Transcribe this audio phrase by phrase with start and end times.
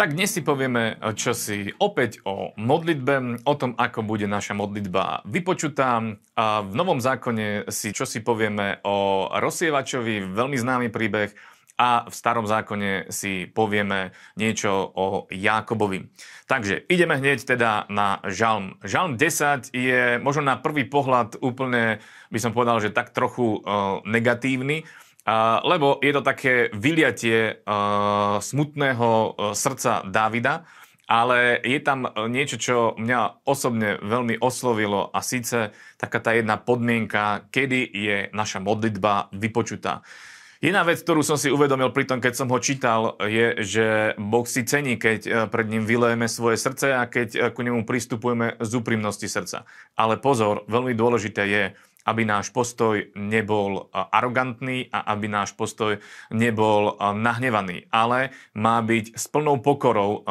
[0.00, 6.00] Tak dnes si povieme čosi opäť o modlitbe, o tom, ako bude naša modlitba vypočutá.
[6.40, 11.36] A v Novom zákone si čosi povieme o rozsievačovi, veľmi známy príbeh,
[11.76, 16.08] a v starom zákone si povieme niečo o Jákobovi.
[16.48, 18.80] Takže ideme hneď teda na žalm.
[18.80, 22.00] Žalm 10 je možno na prvý pohľad úplne,
[22.32, 24.84] by som povedal, že tak trochu uh, negatívny,
[25.66, 27.60] lebo je to také vyliatie
[28.40, 29.08] smutného
[29.52, 30.64] srdca Davida,
[31.10, 37.50] ale je tam niečo, čo mňa osobne veľmi oslovilo a síce taká tá jedna podmienka,
[37.50, 40.06] kedy je naša modlitba vypočutá.
[40.60, 43.86] Jedna vec, ktorú som si uvedomil pri tom, keď som ho čítal, je, že
[44.20, 48.70] Boh si cení, keď pred ním vylejeme svoje srdce a keď ku nemu pristupujeme z
[48.76, 49.64] úprimnosti srdca.
[49.96, 51.62] Ale pozor, veľmi dôležité je,
[52.08, 56.00] aby náš postoj nebol arogantný a aby náš postoj
[56.32, 60.24] nebol nahnevaný, ale má byť s plnou pokorou,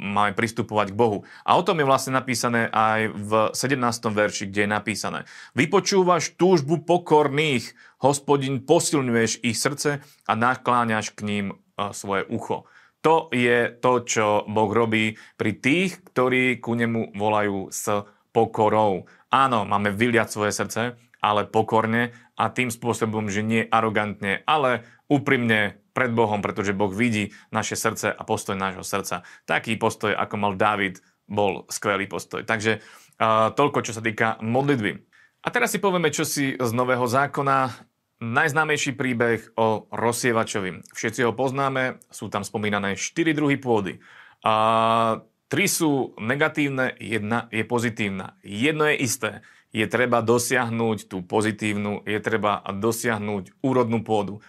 [0.00, 1.28] máme pristupovať k Bohu.
[1.44, 3.76] A o tom je vlastne napísané aj v 17.
[4.08, 5.20] verši, kde je napísané.
[5.52, 11.46] Vypočúvaš túžbu pokorných, hospodin, posilňuješ ich srdce a nakláňaš k ním
[11.92, 12.64] svoje ucho.
[13.04, 17.86] To je to, čo Boh robí pri tých, ktorí ku nemu volajú s
[18.36, 19.08] pokorou.
[19.32, 25.80] Áno, máme vyliať svoje srdce, ale pokorne a tým spôsobom, že nie arogantne, ale úprimne
[25.96, 29.24] pred Bohom, pretože Boh vidí naše srdce a postoj nášho srdca.
[29.48, 32.44] Taký postoj, ako mal David, bol skvelý postoj.
[32.44, 34.92] Takže uh, toľko, čo sa týka modlitby.
[35.40, 37.72] A teraz si povieme, čo si z Nového zákona.
[38.16, 40.84] Najznámejší príbeh o rozsievačovi.
[40.92, 44.00] Všetci ho poznáme, sú tam spomínané 4 druhy pôdy.
[44.44, 44.54] A
[45.46, 48.34] Tri sú negatívne, jedna je pozitívna.
[48.42, 49.30] Jedno je isté,
[49.70, 54.42] je treba dosiahnuť tú pozitívnu, je treba dosiahnuť úrodnú pôdu.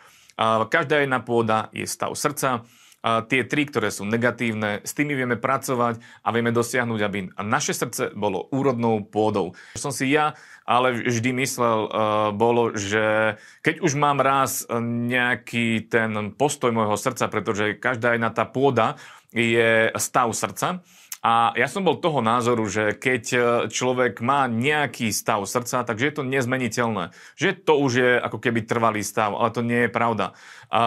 [0.69, 2.65] Každá jedna pôda je stav srdca,
[3.05, 7.71] a tie tri, ktoré sú negatívne, s tými vieme pracovať a vieme dosiahnuť, aby naše
[7.77, 9.53] srdce bolo úrodnou pôdou.
[9.77, 10.33] Som si ja
[10.67, 11.89] ale vždy myslel, uh,
[12.35, 18.43] bolo, že keď už mám raz nejaký ten postoj môjho srdca, pretože každá jedna tá
[18.43, 18.99] pôda
[19.31, 20.83] je stav srdca,
[21.27, 26.07] a ja som bol toho názoru, že keď e, človek má nejaký stav srdca, takže
[26.07, 27.11] je to nezmeniteľné.
[27.35, 30.39] Že to už je ako keby trvalý stav, ale to nie je pravda.
[30.71, 30.81] A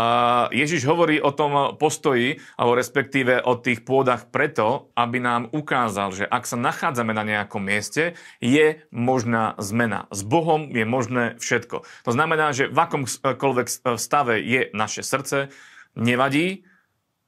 [0.48, 6.24] Ježiš hovorí o tom postoji, alebo respektíve o tých pôdach preto, aby nám ukázal, že
[6.24, 10.08] ak sa nachádzame na nejakom mieste, je možná zmena.
[10.08, 11.84] S Bohom je možné všetko.
[11.84, 13.68] To znamená, že v akomkoľvek
[14.00, 15.52] stave je naše srdce,
[16.00, 16.64] nevadí,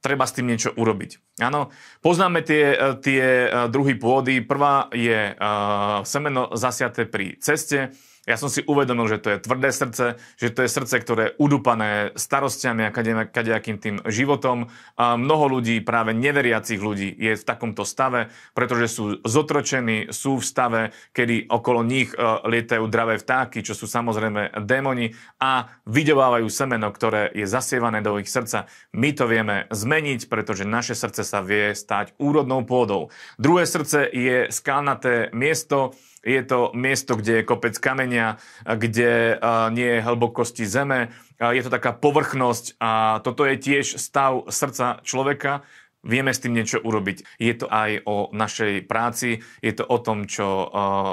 [0.03, 1.41] treba s tým niečo urobiť.
[1.41, 1.71] Áno,
[2.03, 4.43] poznáme tie, e, tie e, druhy pôdy.
[4.43, 9.75] Prvá je uh, semeno zasiaté pri ceste, ja som si uvedomil, že to je tvrdé
[9.75, 12.95] srdce, že to je srdce, ktoré je udupané starostiami a
[13.27, 14.71] kadejakým tým životom.
[14.95, 20.47] A mnoho ľudí, práve neveriacich ľudí, je v takomto stave, pretože sú zotročení, sú v
[20.47, 22.17] stave, kedy okolo nich e,
[22.47, 28.31] lietajú dravé vtáky, čo sú samozrejme démoni a vydovávajú semeno, ktoré je zasievané do ich
[28.31, 28.71] srdca.
[28.95, 33.11] My to vieme zmeniť, pretože naše srdce sa vie stať úrodnou pôdou.
[33.35, 39.43] Druhé srdce je skalnaté miesto, je to miesto, kde je kopec kamenia, kde
[39.75, 41.11] nie je hlbokosti zeme.
[41.43, 45.67] Je to taká povrchnosť a toto je tiež stav srdca človeka,
[46.03, 47.39] vieme s tým niečo urobiť.
[47.39, 50.67] Je to aj o našej práci, je to o tom, čo uh,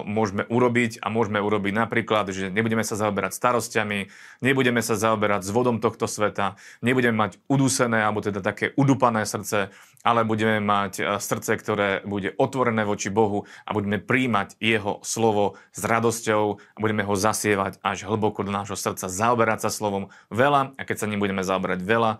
[0.03, 4.09] môžeme urobiť a môžeme urobiť napríklad, že nebudeme sa zaoberať starostiami,
[4.41, 9.69] nebudeme sa zaoberať s vodom tohto sveta, nebudeme mať udusené alebo teda také udupané srdce,
[10.01, 15.61] ale budeme mať uh, srdce, ktoré bude otvorené voči Bohu a budeme príjmať Jeho slovo
[15.69, 20.73] s radosťou a budeme ho zasievať až hlboko do nášho srdca, zaoberať sa slovom veľa
[20.75, 22.17] a keď sa ním budeme zaoberať veľa,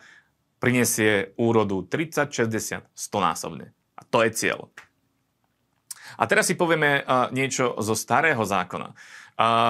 [0.60, 3.72] prinesie úrodu 30, 60, 100 násobne.
[3.96, 4.68] A to je cieľ.
[6.20, 8.92] A teraz si povieme niečo zo starého zákona.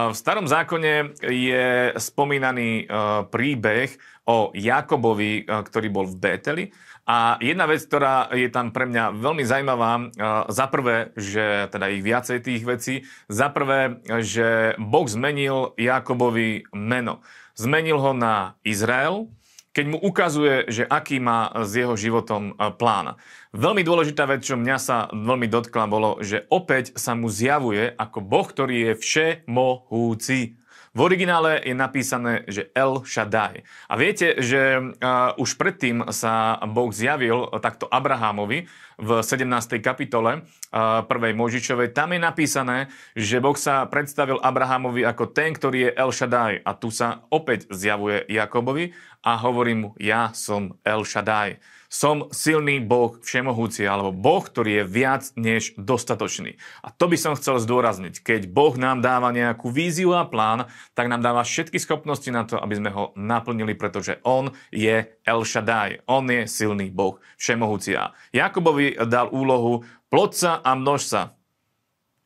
[0.10, 2.90] V starom zákone je spomínaný
[3.30, 3.94] príbeh
[4.26, 6.66] o Jakobovi, ktorý bol v Bételi.
[7.10, 10.10] A jedna vec, ktorá je tam pre mňa veľmi zaujímavá,
[10.50, 12.96] za prvé, že teda ich viacej tých vecí,
[13.30, 17.22] za prvé, že Boh zmenil Jakobovi meno.
[17.54, 19.30] Zmenil ho na Izrael,
[19.70, 23.22] keď mu ukazuje, že aký má s jeho životom e, plán.
[23.54, 28.20] Veľmi dôležitá vec, čo mňa sa veľmi dotkla, bolo, že opäť sa mu zjavuje ako
[28.22, 30.58] Boh, ktorý je všemohúci.
[31.00, 33.64] V originále je napísané, že El Shaddai.
[33.88, 38.68] A viete, že uh, už predtým sa Boh zjavil takto Abrahamovi
[39.00, 39.80] v 17.
[39.80, 41.40] kapitole uh, 1.
[41.40, 41.96] Možičovej.
[41.96, 46.60] Tam je napísané, že Boh sa predstavil Abrahamovi ako ten, ktorý je El Shaddai.
[46.68, 48.92] A tu sa opäť zjavuje Jakobovi
[49.24, 51.79] a hovorí mu, ja som El Shaddai.
[51.90, 56.62] Som silný Boh všemohúci, alebo Boh, ktorý je viac než dostatočný.
[56.86, 58.22] A to by som chcel zdôrazniť.
[58.22, 62.62] Keď Boh nám dáva nejakú víziu a plán, tak nám dáva všetky schopnosti na to,
[62.62, 66.06] aby sme ho naplnili, pretože On je El Shaddai.
[66.06, 67.98] On je silný Boh všemohúci.
[67.98, 69.82] A Jakobovi dal úlohu
[70.14, 71.34] plod sa a množ sa,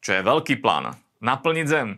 [0.03, 0.99] čo je veľký plán.
[1.23, 1.95] Naplniť zem.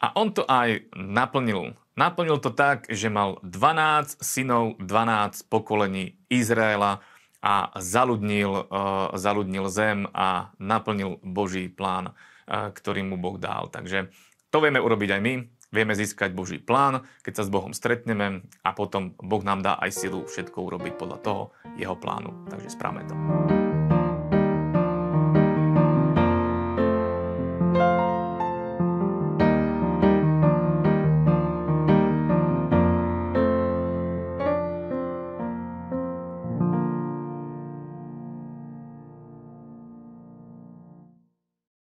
[0.00, 1.76] A on to aj naplnil.
[1.92, 7.04] Naplnil to tak, že mal 12 synov, 12 pokolení Izraela
[7.44, 13.68] a zaludnil, uh, zaludnil zem a naplnil Boží plán, uh, ktorý mu Boh dal.
[13.68, 14.08] Takže
[14.48, 15.34] to vieme urobiť aj my.
[15.72, 20.04] Vieme získať Boží plán, keď sa s Bohom stretneme a potom Boh nám dá aj
[20.04, 21.42] silu všetko urobiť podľa toho
[21.80, 22.44] jeho plánu.
[22.52, 23.16] Takže správame to.